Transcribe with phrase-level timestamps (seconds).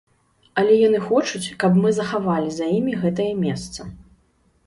[0.61, 3.81] Але яны хочуць, каб мы захавалі за імі гэтае месца.